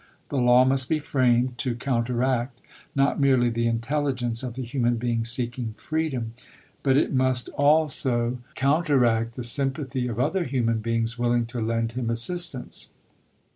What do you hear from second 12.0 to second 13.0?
assistance.